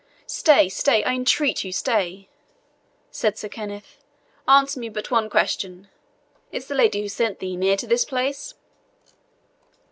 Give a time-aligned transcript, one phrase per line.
[0.25, 2.27] "Stay, stay I entreat you stay,"
[3.11, 3.99] said Sir Kenneth.
[4.47, 5.89] "Answer me but one question:
[6.51, 8.55] is the lady who sent thee near to this place?"